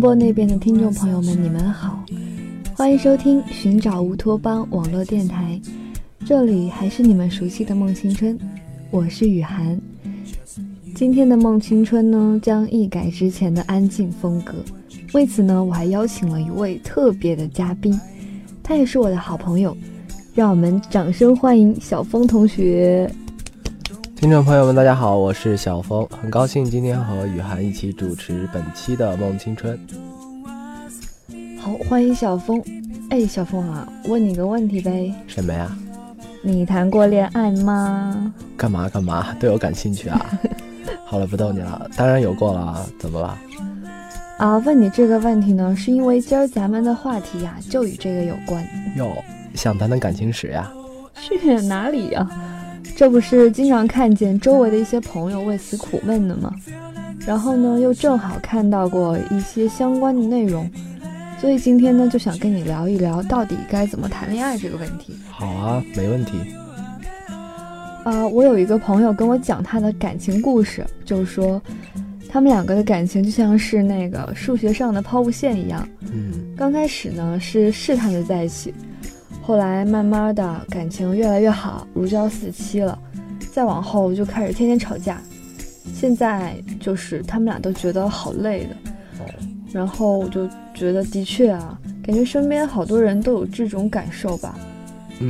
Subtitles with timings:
[0.00, 2.02] 播那边的听众朋友们，你们好，
[2.74, 5.60] 欢迎收听寻找乌托邦网络电台，
[6.24, 8.38] 这里还是你们熟悉的梦青春，
[8.90, 9.78] 我是雨涵。
[10.94, 14.54] 今天的梦青春呢，将一改之前的安静风格，
[15.12, 18.00] 为此呢，我还邀请了一位特别的嘉宾，
[18.62, 19.76] 他也是我的好朋友，
[20.34, 23.10] 让我们掌声欢迎小峰同学。
[24.20, 29.80] 听众朋友们，大家好，我是小峰，很高兴今天和雨涵一起主持本期的《梦青春》。
[31.58, 32.62] 好，欢迎小峰。
[33.08, 35.10] 哎，小峰啊，问你个问题呗。
[35.26, 35.74] 什么呀？
[36.42, 38.34] 你谈过恋爱吗？
[38.58, 39.34] 干嘛干嘛？
[39.40, 40.26] 对我感兴趣啊？
[41.06, 42.86] 好了，不逗你了，当然有过了。
[42.98, 43.38] 怎么了？
[44.36, 48.62] 啊，问你这个问题呢，是因为今儿咱们的话题呀，就与这个有关。
[48.96, 49.10] 哟，
[49.54, 50.70] 想谈谈感情史呀？
[51.16, 52.28] 去哪里呀？
[53.00, 56.54] 这不是经常看见周围的一些朋友为此苦闷的吗？
[57.26, 60.70] 然后呢，又正好看到过一些相关的内容，
[61.40, 65.14] 所以今天呢，就想跟你聊一聊到底该怎么谈恋爱这个问题。
[65.30, 66.32] 好啊，没问题。
[68.04, 71.58] 啊，我有一个朋友跟我讲他的感情故事，就是说
[72.28, 75.88] 他们两个的感情就像是那个数学上的抛物线一样。
[76.12, 78.74] 嗯，刚开始呢是试探着在一起。
[79.50, 82.96] 后来慢慢的感情越来越好，如胶似漆了。
[83.50, 85.20] 再往后就开始天天吵架。
[85.92, 89.24] 现在就是他们俩都觉得好累的。
[89.72, 94.56] 然后我就觉得的确啊，感觉身边好多人都有这种感受吧。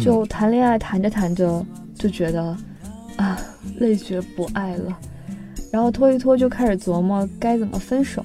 [0.04, 2.54] 就谈恋爱谈着谈着就觉得
[3.16, 3.40] 啊
[3.78, 4.98] 累觉不爱了，
[5.72, 8.22] 然后拖一拖就开始琢磨该怎么分手，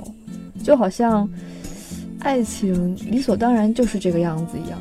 [0.62, 1.26] 就好像
[2.20, 4.78] 爱情理所当然就是这个样子一样。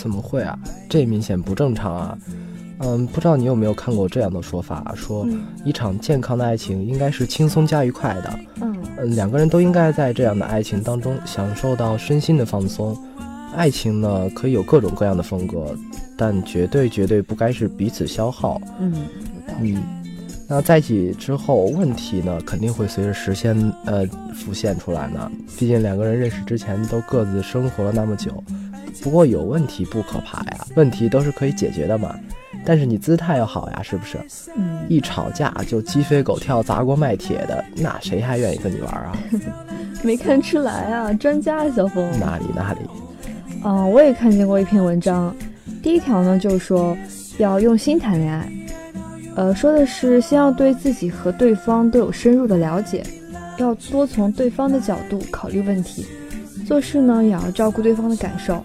[0.00, 0.58] 怎么会啊？
[0.88, 2.18] 这明显不正常啊！
[2.78, 5.28] 嗯，不知道你有没有看过这样的说法，说
[5.62, 8.38] 一场健康的爱情应该是轻松加愉快的。
[8.62, 12.96] 嗯嗯，两个人都应该在这样的爱情当中享受到身心的放松。
[13.54, 15.76] 爱情呢，可以有各种各样的风格，
[16.16, 18.58] 但绝对绝对不该是彼此消耗。
[18.78, 18.94] 嗯
[19.60, 19.82] 嗯，
[20.48, 25.30] 那在一起之后，问题呢肯定会随着时间呃浮现出来呢。
[25.58, 28.42] 毕竟两个人认识之前都各自生活了那么久。
[29.02, 32.14] 不过有问题不可怕呀，问题都是可以解决的嘛。
[32.64, 34.18] 但是你姿态要好呀，是不是？
[34.56, 39.16] 嗯，一吵架就鸡飞狗跳、砸锅卖铁的，那谁还愿意跟你玩啊？
[40.02, 42.06] 没看出来啊，专家小峰。
[42.18, 42.80] 哪里哪里？
[43.64, 45.34] 嗯，我也看见过一篇文章，
[45.82, 46.96] 第一条呢就是说
[47.38, 48.52] 要用心谈恋爱，
[49.36, 53.02] 呃，说的是先要对自己和对方都有深入的了解，
[53.58, 56.06] 要多从对方的角度考虑问题，
[56.66, 58.62] 做事呢也要照顾对方的感受。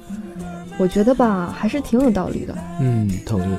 [0.78, 2.56] 我觉得吧，还是挺有道理的。
[2.80, 3.56] 嗯，同意。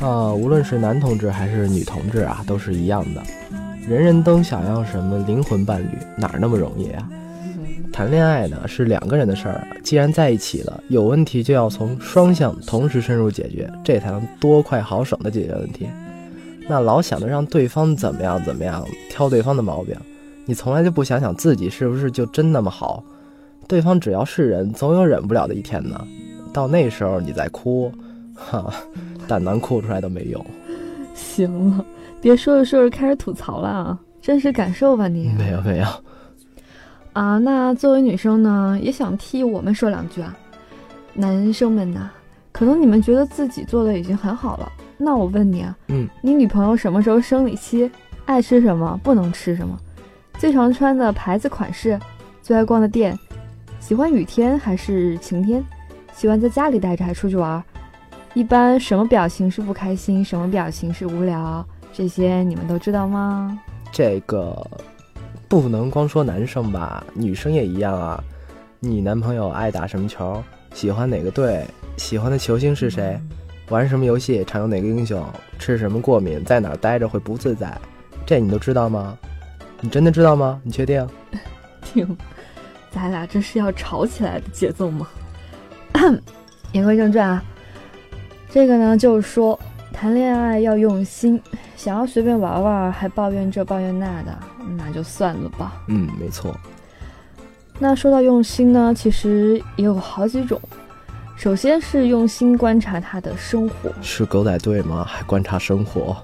[0.00, 3.22] 啊，无论是男同志还是女同志啊，都是一样的。
[3.88, 7.08] 人人都想要什么灵魂伴侣，哪儿那么容易啊？
[7.92, 15.88] 谈恋爱呢是两个人的事儿，既然在一起了，有问题就要从双向同时深入解决，这才能多快好省的解决问题。
[16.68, 19.94] 那老想着让对方怎么样怎么样，挑对方的毛病，
[20.44, 23.02] 你从来就不想想自己是不是就真那么好？
[23.68, 26.04] 对方只要是人，总有忍不了的一天呢。
[26.54, 27.92] 到那时候你再哭，
[28.32, 28.72] 哈，
[29.26, 30.46] 胆囊哭出来都没用。
[31.14, 31.84] 行了，
[32.22, 33.98] 别说着说着开始吐槽了啊！
[34.22, 35.32] 真实感受吧你。
[35.36, 35.86] 没有没有。
[37.12, 40.36] 啊，那作为女生呢，也想替我们说两句啊。
[41.12, 42.08] 男生们呐，
[42.52, 44.70] 可能你们觉得自己做的已经很好了。
[44.96, 47.90] 那我问你啊，嗯，你女朋友什么时候生理期？
[48.26, 48.98] 爱吃什么？
[49.02, 49.76] 不能吃什么？
[50.38, 51.98] 最常穿的牌子款式？
[52.42, 53.18] 最爱逛的店？
[53.80, 55.64] 喜欢雨天还是晴天？
[56.14, 57.62] 喜欢在家里待着还出去玩？
[58.34, 60.24] 一般什么表情是不开心？
[60.24, 61.64] 什么表情是无聊？
[61.92, 63.58] 这些你们都知道吗？
[63.92, 64.66] 这个
[65.48, 68.22] 不能光说男生吧，女生也一样啊。
[68.80, 70.42] 你男朋友爱打什么球？
[70.72, 71.64] 喜欢哪个队？
[71.96, 73.20] 喜欢的球星是谁？
[73.68, 74.44] 玩什么游戏？
[74.44, 75.24] 常用哪个英雄？
[75.58, 76.44] 吃什么过敏？
[76.44, 77.76] 在哪儿待着会不自在？
[78.26, 79.16] 这你都知道吗？
[79.80, 80.60] 你真的知道吗？
[80.62, 81.06] 你确定？
[81.82, 82.16] 听，
[82.90, 85.06] 咱俩这是要吵起来的节奏吗？
[86.72, 87.42] 言归正传啊，
[88.50, 89.58] 这个呢就是说
[89.92, 91.40] 谈恋爱要用心，
[91.76, 94.38] 想要随便玩玩还抱怨这抱怨那的，
[94.76, 95.80] 那就算了吧。
[95.88, 96.54] 嗯，没错。
[97.78, 100.60] 那说到用心呢，其实也有好几种。
[101.36, 105.04] 首先是用心观察他的生活，是狗仔队吗？
[105.04, 106.16] 还观察生活？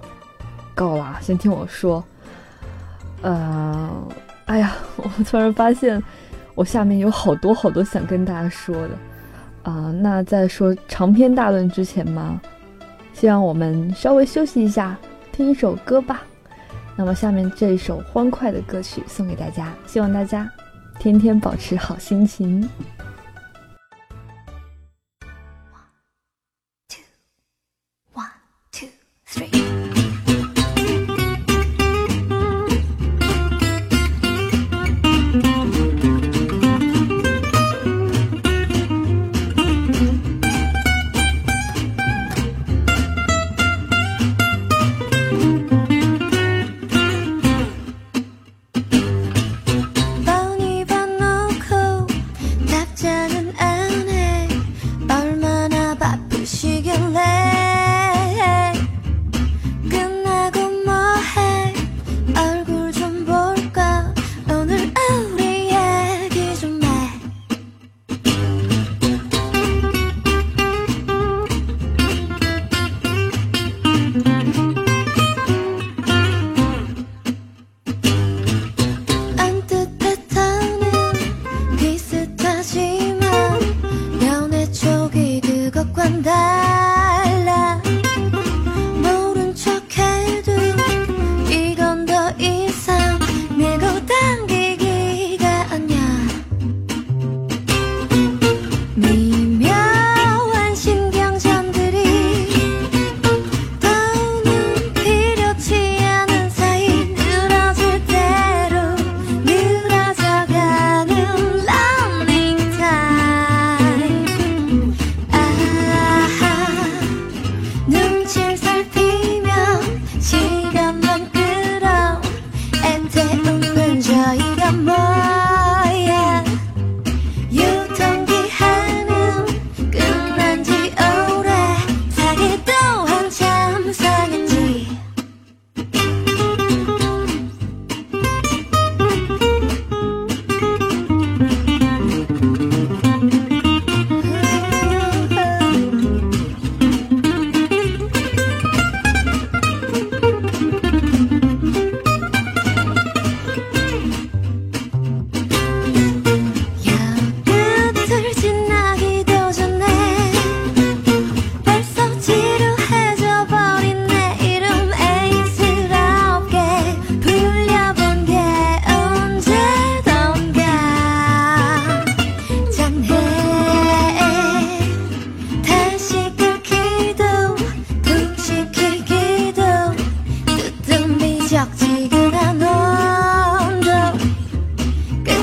[0.75, 2.03] 够了，先听我说。
[3.23, 3.91] 呃，
[4.47, 6.03] 哎呀， 我突然发现
[6.55, 8.91] 我下面有好多好多想跟大家说的。
[9.63, 12.41] 啊，那在说长篇大论之前嘛，
[13.13, 14.97] 先让我们稍微休息一下，
[15.33, 16.23] 听一首歌吧。
[16.97, 20.51] 那么下面这一首欢快的歌曲送给大家，希望大家
[20.99, 22.69] 天天保持好心情。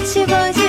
[0.08, 0.67] 好，让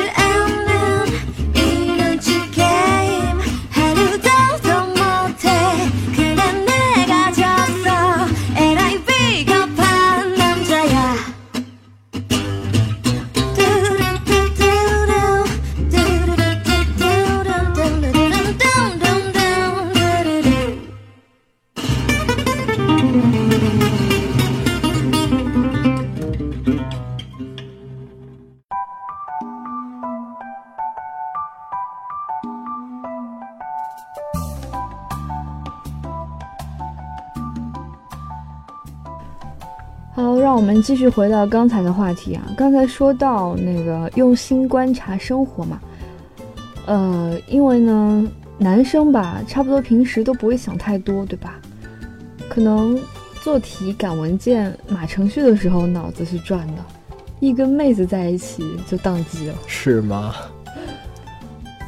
[40.69, 42.43] 们继续回到刚才的话题啊。
[42.55, 45.81] 刚才说到那个用心观察生活嘛，
[46.84, 51.55] 呃，因为呢，男生吧，差不多平时都不会想太多，对吧？
[52.51, 53.01] 可能
[53.41, 56.84] 做题、赶文件、码程序的时候脑子是转的，
[57.41, 60.34] 一跟妹子在一起就宕机了，是吗？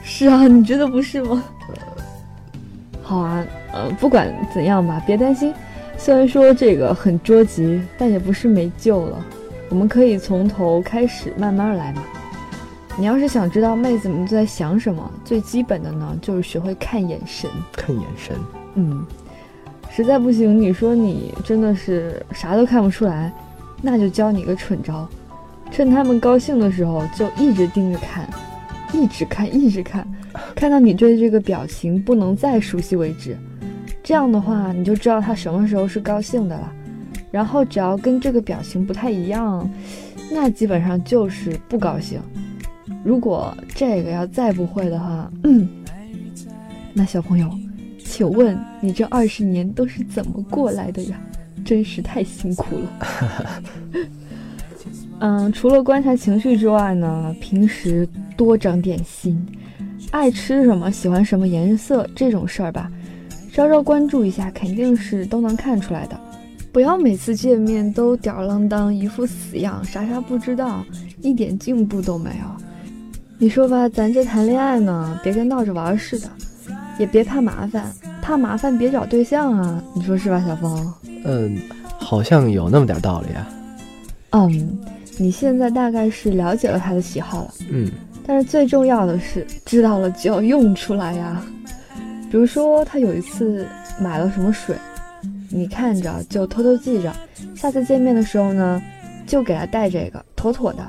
[0.02, 1.44] 是啊，你觉得不是吗？
[3.02, 3.44] 好啊，
[3.75, 5.52] 呃，不管怎样吧，别担心。
[6.02, 9.23] 虽然说这个很捉急，但也不是没救了。
[9.69, 12.02] 我们可以从头开始，慢慢来嘛。
[12.99, 17.50] 你要是想知道妹子们在想什么，最基本的呢，就是学会看眼神。
[17.73, 18.35] 看眼神。
[18.76, 19.04] 嗯，
[19.90, 23.30] 实在不行，你说你真的是啥都看不出来，
[23.83, 25.07] 那就教你个蠢招，
[25.71, 28.26] 趁他们高兴的时候，就一直盯着看，
[28.95, 30.11] 一直看，一直看，
[30.54, 33.37] 看到你对这个表情不能再熟悉为止。
[34.10, 36.72] 这样的话，你就知道他什么时候是高兴的了。
[37.30, 39.70] 然后只要跟这个表情不太一样，
[40.32, 42.20] 那基本上就是不高兴。
[43.04, 45.68] 如果这个要再不会的话，嗯
[46.92, 47.48] 那小朋友，
[48.04, 51.16] 请问你这二十年都是怎么过来的呀？
[51.64, 53.62] 真是太辛苦了。
[55.20, 59.40] 嗯，除了观察情绪之外呢，平时多长点心，
[60.10, 62.90] 爱吃什么，喜欢什么颜色这种事儿吧。
[63.52, 66.19] 稍稍关注一下，肯定是都能看出来的。
[66.73, 70.85] 不要每次见面都吊儿郎当，一副死样，啥啥不知道，
[71.21, 72.64] 一点进步都没有。
[73.38, 76.28] 你说吧，咱这谈恋爱呢，别跟闹着玩似的，
[76.99, 77.92] 也别怕麻烦，
[78.23, 80.95] 怕麻烦别找对象啊，你说是吧，小峰？
[81.25, 81.59] 嗯，
[81.99, 83.49] 好像有那么点道理啊。
[84.30, 84.78] 嗯，
[85.19, 87.90] 你现在大概是了解了他的喜好了，嗯，
[88.25, 91.45] 但是最重要的是知道了就要用出来呀。
[92.30, 93.66] 比如说他有一次
[94.00, 94.76] 买了什么水，
[95.50, 97.12] 你看着就偷偷记着，
[97.56, 98.80] 下次见面的时候呢，
[99.26, 100.88] 就给他带这个，妥妥的。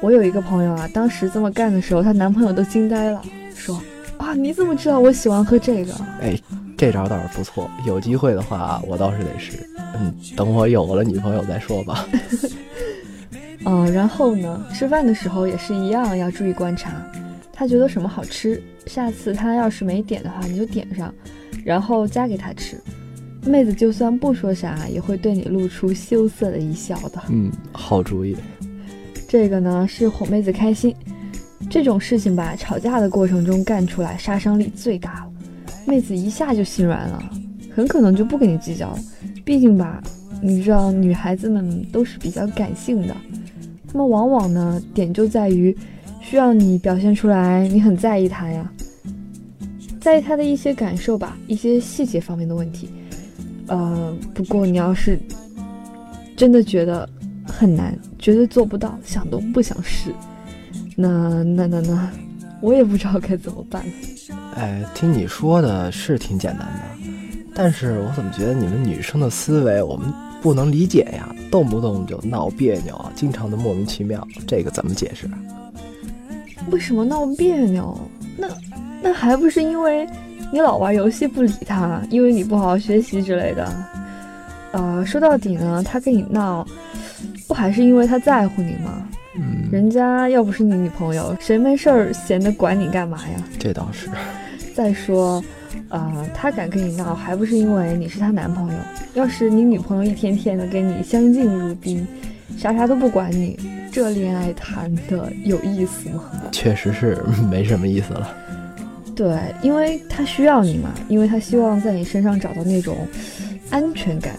[0.00, 3.20] 我有一个朋友啊，当时这么干的时候，她男朋友都惊呆了，
[3.54, 3.78] 说
[4.16, 6.34] ：“啊，你怎么知道我喜欢喝这个？”哎，
[6.78, 9.68] 这招倒是不错，有机会的话我倒是得试。
[10.00, 12.06] 嗯，等我有了女朋友再说吧。
[13.66, 16.92] 嗯， 然后呢，吃饭的时候也是一样，要注意观察。
[17.58, 21.12] 他觉得什么好吃，下次他要是没点的话，你就点上，
[21.64, 22.80] 然后夹给他吃。
[23.44, 27.20] 妹子就算不说啥，也会对你露出羞涩的一笑的。
[27.28, 28.36] 嗯，好主意。
[29.28, 30.94] 这个呢是哄妹子开心，
[31.68, 35.32] 这种事情吧，吵架的过程中干出来杀伤力最大了，
[35.84, 37.20] 妹子一下就心软了，
[37.74, 38.98] 很可能就不跟你计较了。
[39.44, 40.00] 毕竟吧，
[40.40, 43.16] 你知道女孩子们都是比较感性的，
[43.88, 45.76] 她们往往呢点就在于
[46.28, 48.70] 需要你表现出来你很在意他呀，
[49.98, 52.90] 在意他的一些感受吧，一些细节方面的问题。
[53.66, 55.18] 呃，不过你要是
[56.36, 57.08] 真的觉得。
[57.50, 60.12] 很难，绝对做不到，想都不想试。
[60.94, 62.10] 那那那那，
[62.60, 63.82] 我也不知道该怎么办。
[64.54, 67.10] 哎，听你说的是挺简单的，
[67.54, 71.34] 但是我怎么觉得你们女生的思维我们不能理解呀？
[71.50, 75.26] 动不动就闹别扭，经常的莫名其妙，这个怎么解释？
[76.70, 77.98] 为什么闹别扭？
[78.36, 78.48] 那
[79.02, 80.06] 那还不是因为
[80.52, 83.72] 你老玩游戏不理他，因为你不好好学习之类的。
[84.72, 86.66] 呃，说到底呢，他跟你闹。
[87.48, 89.08] 不还是因为他在乎你吗？
[89.34, 93.42] 嗯，人家要不是你女朋友，谁没事儿闲的管你干嘛呀？
[93.58, 94.06] 这倒是。
[94.74, 95.42] 再说，
[95.88, 98.78] 呃，他敢跟你闹，还不是因为你是他男朋友？
[99.14, 102.06] 要是你女朋友一天天的跟你相敬如宾，
[102.58, 103.58] 啥啥都不管你，
[103.90, 106.24] 这恋爱谈的有意思吗？
[106.52, 108.36] 确实是没什么意思了。
[109.16, 112.96] 对，因为他需要你嘛，因为他希望在你身上找到那种
[113.70, 114.34] 安全感。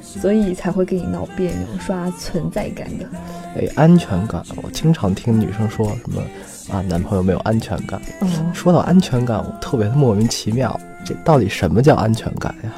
[0.00, 3.06] 所以才会跟你闹别扭、刷存在感的。
[3.54, 6.20] 哎，安全感，我经常听女生说什么
[6.72, 8.00] 啊，男朋友没有安全感。
[8.20, 10.80] 嗯，说到安全感，我特别的莫名其妙。
[11.04, 12.72] 这到底什么叫安全感呀？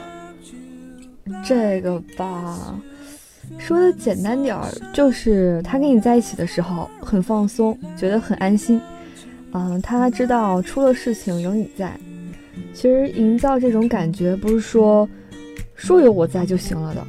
[1.46, 2.74] 这个吧，
[3.58, 8.80] 说的简单点儿，就是他跟你在一起的时候很放松，觉得很安心。
[9.52, 11.92] 嗯，他知道出了事情有你在。
[12.72, 15.08] 其实营造这种感觉，不是说
[15.74, 17.06] 说有我在就行了的。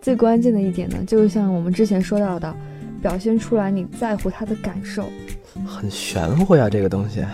[0.00, 2.54] 最关键的一点呢，就是像我们之前说到的，
[3.02, 5.04] 表现出来你在乎他的感受，
[5.66, 7.24] 很玄乎呀，这个东西。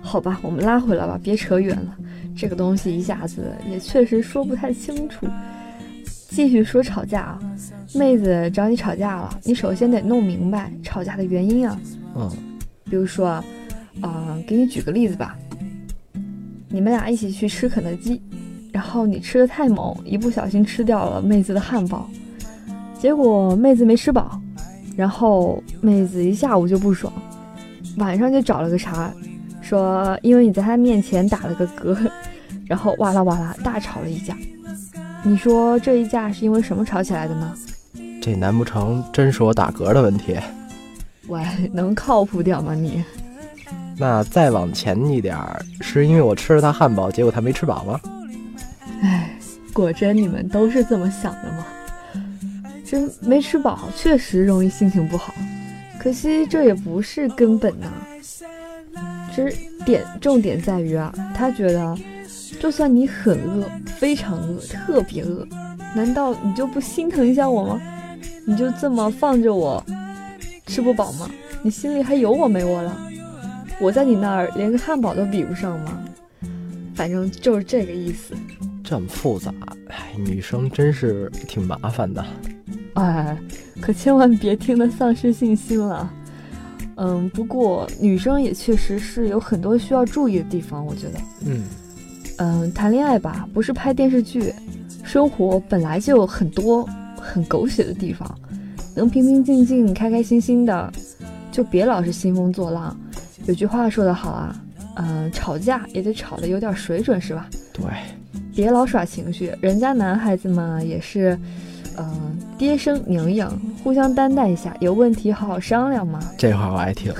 [0.00, 1.96] 好吧，我们拉回来吧，别扯远了。
[2.36, 5.26] 这个东西一下子也确实说不太清楚。
[6.34, 7.38] 继续说吵架啊，
[7.94, 11.80] 妹子找你吵架了，你首先得弄明白吵架的原因啊。
[12.16, 12.28] 嗯。
[12.90, 13.42] 比如说，
[14.00, 15.36] 啊，给你举个例子吧，
[16.68, 18.20] 你们俩一起去吃肯德基。
[18.72, 22.10] 然后你吃的太猛，一不小心吃掉了妹子的汉堡，
[22.98, 24.40] 结果妹子没吃饱，
[24.96, 27.12] 然后妹子一下午就不爽，
[27.98, 29.14] 晚上就找了个茬，
[29.60, 31.96] 说因为你在她面前打了个嗝，
[32.66, 34.36] 然后哇啦哇啦大吵了一架。
[35.26, 37.56] 你说这一架是因为什么吵起来的呢？
[38.20, 40.38] 这难不成真是我打嗝的问题？
[41.28, 43.02] 喂，能靠谱点吗你？
[43.96, 48.00] 那再往前一点儿，是因为我吃了他汉堡，结果他没吃饱吗？
[49.00, 49.30] 唉，
[49.72, 51.66] 果真你们都是这么想的吗？
[52.84, 55.32] 真没吃饱，确实容易心情不好。
[55.98, 57.86] 可惜这也不是根本呐。
[59.34, 61.96] 其实点重点在于啊，他觉得，
[62.60, 65.46] 就算你很饿，非常饿，特别饿，
[65.94, 67.80] 难道你就不心疼一下我吗？
[68.46, 69.84] 你就这么放着我
[70.66, 71.28] 吃不饱吗？
[71.62, 72.96] 你心里还有我没我了？
[73.80, 76.04] 我在你那儿连个汉堡都比不上吗？
[76.94, 78.34] 反正就是这个意思。
[78.82, 79.52] 这么复杂，
[79.88, 82.24] 哎，女生真是挺麻烦的。
[82.94, 83.36] 哎，
[83.80, 86.12] 可千万别听得丧失信心了。
[86.96, 91.18] 嗯，不过女生也确实是有很多需要注意的地方，我觉得。
[91.46, 91.64] 嗯
[92.38, 94.52] 嗯，谈恋爱吧，不是拍电视剧，
[95.04, 98.28] 生活本来就有很多很狗血的地方，
[98.94, 100.92] 能平平静静、开开心心的，
[101.52, 102.96] 就别老是兴风作浪。
[103.46, 104.56] 有句话说得好啊，
[104.96, 107.48] 嗯，吵架也得吵得有点水准，是吧？
[107.72, 107.84] 对。
[108.54, 111.36] 别老耍情绪，人家男孩子嘛也是
[111.98, 113.50] 嗯，爹生娘养，
[113.82, 116.20] 互相担待一下，有问题好好商量嘛。
[116.38, 117.12] 这话我爱听。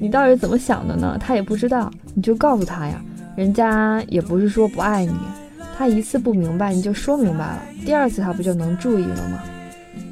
[0.00, 1.16] 你到底怎么想的呢？
[1.20, 3.00] 他也不知道，你就告诉他呀。
[3.38, 5.14] 人家也不是说不爱你，
[5.76, 9.40] 他一次不明白你就说明白了，第二次他不就能注意了吗？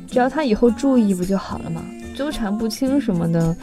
[0.06, 1.82] 只要他以后注意不就好了吗？
[2.14, 3.56] 纠缠不清什么的，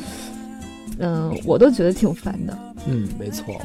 [1.00, 2.58] 嗯，我都觉得挺烦的。
[2.88, 3.56] 嗯，没错。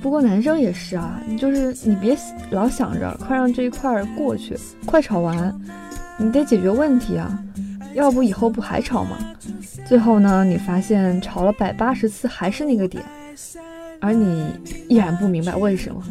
[0.00, 2.16] 不过男生也是啊，就是你别
[2.50, 5.52] 老想着快让这一块过去，快吵完，
[6.16, 7.36] 你得解决问题啊，
[7.94, 9.16] 要不以后不还吵吗？
[9.84, 13.02] 最后呢，你发现吵了百八十次还是那个点，
[14.00, 14.52] 而你
[14.88, 16.02] 依然不明白为什么，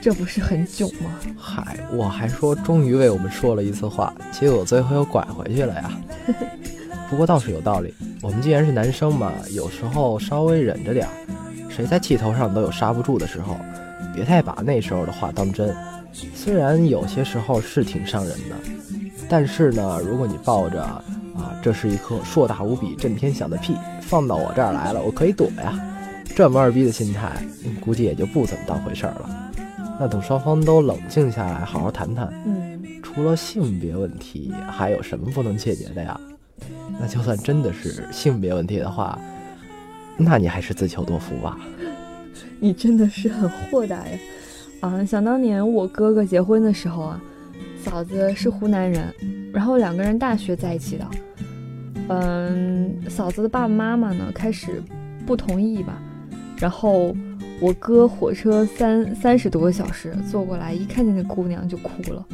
[0.00, 1.10] 这不是很囧吗？
[1.38, 5.90] 嗨，我还说终于为我们说了一次话，结果最后又拐回去了呀。
[7.08, 11.12] 不过倒是有道理，我们既然是男生嘛，有时候稍微忍着点儿。
[11.68, 13.56] 谁在气头上都有刹不住的时候，
[14.14, 15.74] 别太把那时候的话当真。
[16.34, 18.56] 虽然有些时候是挺伤人的，
[19.28, 21.02] 但是呢，如果你抱着啊，
[21.62, 25.78] 这是一颗硕大无比、震天响的屁，放到我这儿来了，我可以躲呀，
[26.24, 27.30] 这么二逼的心态，
[27.80, 29.52] 估计也就不怎么当回事儿了。
[30.00, 32.32] 那等双方都冷静下来，好好谈谈。
[32.46, 36.18] 嗯，除了性别问题，还有什么不能解决的呀？
[36.98, 39.18] 那就算真的是性别问题的话。
[40.16, 41.58] 那你还是自求多福吧。
[42.60, 44.18] 你真的是很豁达呀！
[44.80, 47.20] 啊，想当年我哥哥结婚的时候啊，
[47.82, 49.12] 嫂子是湖南人，
[49.52, 51.06] 然后两个人大学在一起的。
[52.08, 54.82] 嗯，嫂子的爸爸妈妈呢开始
[55.26, 56.00] 不同意吧，
[56.62, 57.12] 然后
[57.60, 62.24] 我哥火车三三十多个小时坐过来，一看见那姑娘就哭了。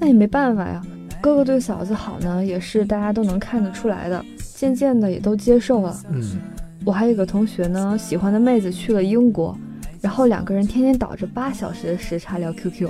[0.00, 0.82] 那也没办法呀，
[1.20, 5.94] 哥哥对嫂子好呢，也是大家都能看得出来的，渐渐的也都接受了。
[6.08, 6.40] 嗯。
[6.86, 9.54] 我还有个同学呢，喜欢的妹子去了英国，
[10.00, 12.88] 然后两个人天天倒着八小时的时差聊 QQ，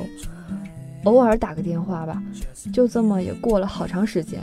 [1.03, 2.23] 偶尔打个电话吧，
[2.73, 4.41] 就这么也过了好长时间。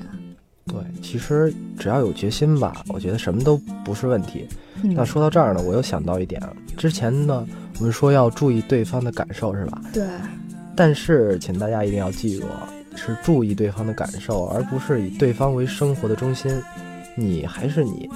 [0.69, 4.47] 对，其实只要有决心吧，我觉得什么都不是问题。
[4.81, 6.41] 那说到这儿呢，我又想到一点，
[6.77, 7.45] 之前呢，
[7.79, 9.81] 我们说要注意对方的感受，是吧？
[9.91, 10.05] 对。
[10.75, 12.45] 但是，请大家一定要记住，
[12.95, 16.61] 是注意对方的感受，而不是以对方为生活的中心。
[17.15, 18.09] 你还是你。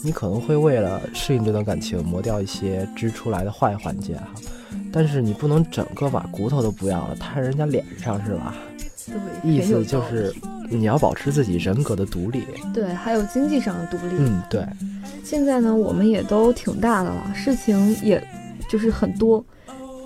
[0.00, 4.28] 你可能会为了适应这段感情磨掉一些织出来的坏环节哈，
[4.92, 8.54] 但是你不能整个把骨头都不要了摊人家脸上是吧？
[9.06, 9.16] 对，
[9.50, 10.32] 意思就是
[10.70, 12.44] 你要保持自己人格的独立。
[12.72, 14.14] 对，还有经济上的独立。
[14.18, 14.64] 嗯，对。
[15.24, 18.22] 现在呢，我们也都挺大的了，事情也
[18.68, 19.44] 就是很多，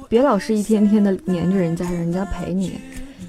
[0.09, 2.81] 别老是一天天的黏着人家，让人家陪你，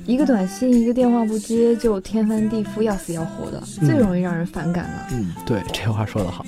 [0.06, 5.08] 一个短信一个电话不接就天翻地覆要死要活的，最容易让人反感了。
[5.12, 6.46] 嗯，对，这话说得好。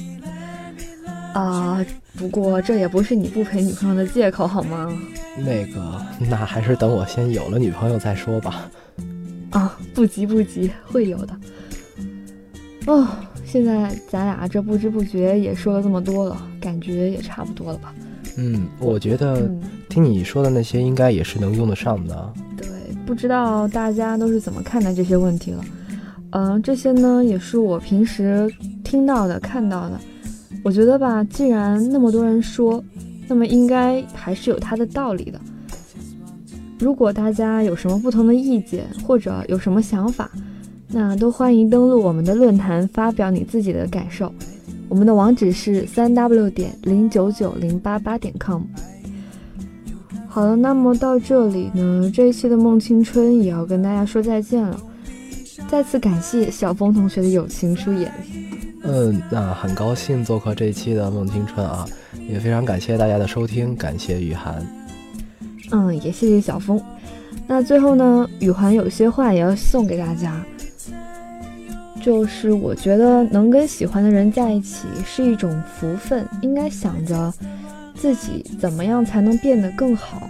[1.34, 1.86] 啊，
[2.18, 4.92] 不过这也不是你不陪女朋友的借口，好吗？
[5.38, 8.70] 那个，那还是等我先有了女朋友再说吧。
[9.56, 11.34] 啊，不急不急，会有的。
[12.88, 13.08] 哦，
[13.46, 17.96] 现在咱俩这不知不觉也说了这么多了，感觉也差不多了吧？
[18.38, 19.50] 嗯，我觉得
[19.88, 22.34] 听你说的那些应该也是能用得上的。
[22.58, 22.68] 对，
[23.06, 25.64] 不知道大家都是怎么看待这些问题了？
[26.32, 29.98] 嗯，这些呢也是我平时听到的、看到的。
[30.66, 32.84] 我觉得吧，既然那么多人说，
[33.26, 35.40] 那么应该还是有它的道理的。
[36.80, 40.30] 如果大家有什么不同的意见，或者有什么想法，
[40.90, 44.32] 那都欢迎登录我们的论坛发表你自己的感受。
[44.88, 48.62] 我们的网址是三 w 点零九九零八八点 com。
[50.28, 54.78] 好了，那么到这里呢，这一期的梦青春也要跟大家说再见了。
[55.68, 58.12] 再次感谢小峰同学的友情出演。
[58.84, 61.86] 嗯，那很高兴做客这一期的梦青春啊，
[62.30, 64.64] 也非常感谢大家的收听，感谢雨涵。
[65.72, 66.82] 嗯，也谢谢小峰。
[67.48, 70.44] 那最后呢，雨涵有些话也要送给大家，
[72.02, 77.34] 就是我觉得能跟喜欢的人在一起是一种福分，应该想着
[77.96, 80.30] 自己怎么样才能变得更好，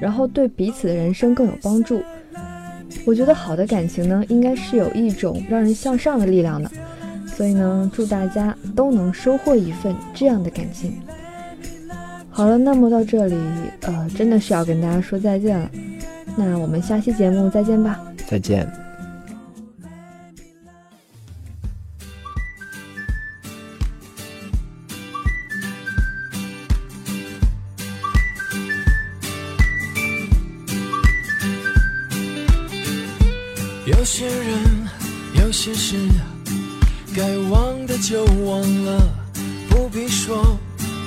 [0.00, 2.02] 然后对彼此的人生更有帮助。
[3.04, 6.70] 我觉得好的感情呢，应该是有一种让人向上的力量的。
[7.26, 10.94] 所以呢，祝大家都能收获一份这样的感情。
[12.36, 13.34] 好了，那么到这里，
[13.80, 15.70] 呃，真的是要跟大家说再见了。
[16.36, 17.98] 那我们下期节目再见吧。
[18.28, 18.70] 再见。
[33.86, 34.88] 有些人，
[35.42, 35.96] 有些事。
[37.16, 39.08] 该忘的就忘了，
[39.70, 40.58] 不必说，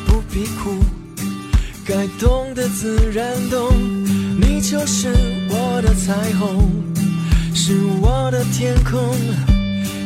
[0.08, 0.74] 不必哭，
[1.90, 3.76] 该懂的自然懂。
[4.40, 5.12] 你就是
[5.50, 6.70] 我的彩虹。
[7.52, 9.16] 是我的天空，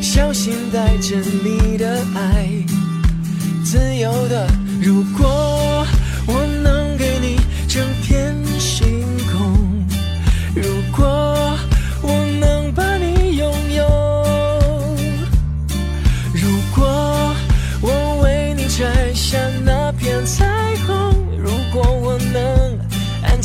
[0.01, 2.47] 小心带着你的爱，
[3.65, 4.47] 自由的。
[4.81, 5.52] 如果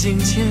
[0.01, 0.47] 今天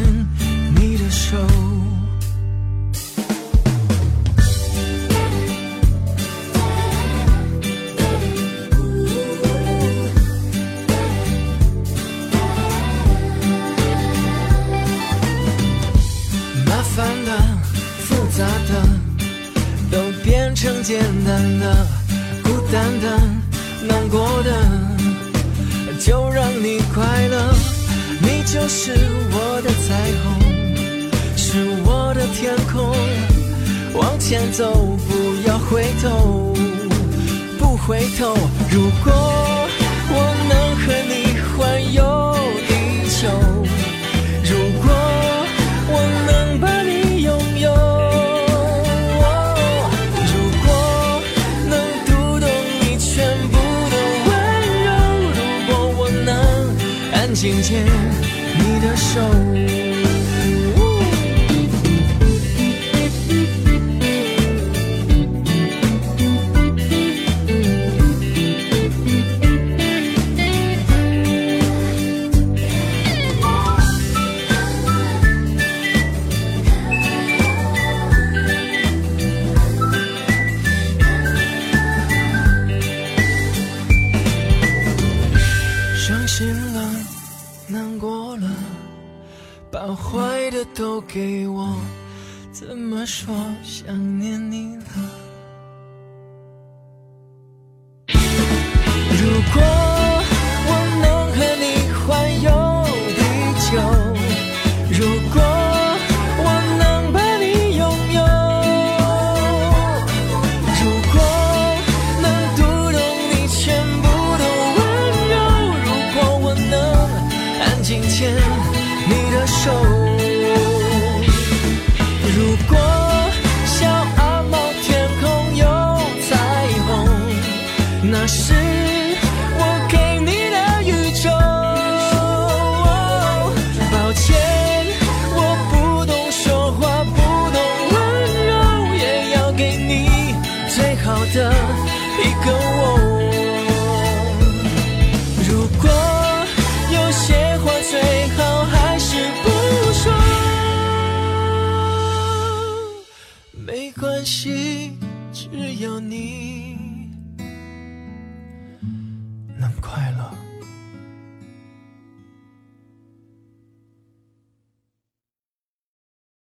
[34.27, 34.73] 前走，
[35.07, 36.53] 不要回头，
[37.57, 38.35] 不回头。
[38.69, 39.13] 如果
[40.09, 40.15] 我
[40.49, 41.55] 能和你环
[41.93, 42.35] 游
[42.67, 43.29] 地球，
[44.43, 44.85] 如果
[45.87, 45.95] 我
[46.27, 47.71] 能把你拥有，
[50.27, 50.35] 如
[50.65, 50.67] 果
[51.69, 51.73] 能
[52.05, 52.45] 读懂
[52.81, 53.07] 你全
[53.47, 53.55] 部
[53.87, 53.95] 的
[54.27, 54.29] 温
[54.83, 54.87] 柔，
[55.37, 56.29] 如果我能
[57.13, 57.81] 安静牵
[58.59, 59.46] 你的手。
[90.77, 91.75] 都给我，
[92.51, 95.26] 怎么说想念你了？